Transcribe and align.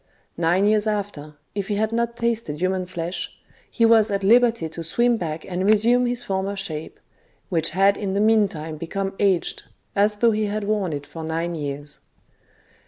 Nine 0.35 0.65
years 0.65 0.87
after, 0.87 1.35
if 1.53 1.67
he 1.67 1.75
had' 1.75 1.91
not 1.91 2.17
tasted 2.17 2.59
human 2.59 2.87
flesh, 2.87 3.37
he 3.69 3.85
was 3.85 4.09
at 4.09 4.23
liberty 4.23 4.67
to 4.67 4.81
swim 4.83 5.15
back 5.15 5.45
and 5.45 5.63
resume 5.67 6.07
his 6.07 6.23
former 6.23 6.55
shape, 6.55 6.99
which 7.49 7.69
had 7.69 7.97
in 7.97 8.15
the 8.15 8.19
meantime 8.19 8.77
become 8.77 9.13
aged, 9.19 9.65
as 9.95 10.15
though 10.15 10.31
he 10.31 10.45
had 10.45 10.63
worn 10.63 10.91
it 10.91 11.05
for 11.05 11.23
nine 11.23 11.53
years. 11.53 11.99